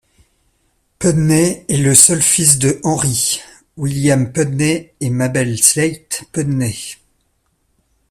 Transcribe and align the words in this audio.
Pudney 0.97 1.63
est 1.69 1.77
le 1.77 1.93
seul 1.93 2.23
fils 2.23 2.57
de 2.57 2.79
Henry 2.83 3.39
William 3.77 4.31
Pudney 4.33 4.95
et 4.99 5.11
Mabel 5.11 5.61
Sleigh 5.61 6.07
Pudney. 6.31 6.95